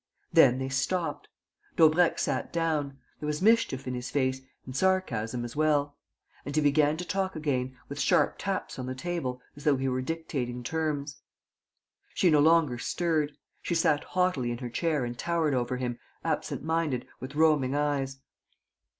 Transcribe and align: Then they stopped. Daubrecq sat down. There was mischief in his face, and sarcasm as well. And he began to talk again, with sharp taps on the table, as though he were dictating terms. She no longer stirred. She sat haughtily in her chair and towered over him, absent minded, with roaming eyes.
Then 0.33 0.57
they 0.57 0.69
stopped. 0.69 1.27
Daubrecq 1.75 2.17
sat 2.17 2.51
down. 2.51 2.97
There 3.19 3.27
was 3.27 3.39
mischief 3.39 3.85
in 3.85 3.93
his 3.93 4.09
face, 4.09 4.41
and 4.65 4.75
sarcasm 4.75 5.45
as 5.45 5.55
well. 5.55 5.95
And 6.43 6.55
he 6.55 6.61
began 6.63 6.97
to 6.97 7.05
talk 7.05 7.35
again, 7.35 7.77
with 7.87 7.99
sharp 7.99 8.39
taps 8.39 8.79
on 8.79 8.87
the 8.87 8.95
table, 8.95 9.41
as 9.55 9.63
though 9.63 9.77
he 9.77 9.87
were 9.87 10.01
dictating 10.01 10.63
terms. 10.63 11.21
She 12.15 12.31
no 12.31 12.39
longer 12.39 12.79
stirred. 12.79 13.33
She 13.61 13.75
sat 13.75 14.03
haughtily 14.03 14.49
in 14.49 14.57
her 14.57 14.71
chair 14.71 15.05
and 15.05 15.15
towered 15.15 15.53
over 15.53 15.77
him, 15.77 15.99
absent 16.25 16.63
minded, 16.63 17.07
with 17.19 17.35
roaming 17.35 17.75
eyes. 17.75 18.21